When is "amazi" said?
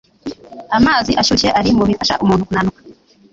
0.77-1.11